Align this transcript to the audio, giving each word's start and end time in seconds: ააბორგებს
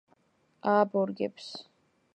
ააბორგებს 0.71 1.53